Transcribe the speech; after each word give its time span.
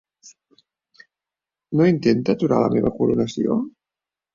No 1.77 1.85
intenta 1.93 2.35
aturar 2.39 2.67
la 2.67 2.75
meva 2.79 2.97
coronació!? 3.01 3.65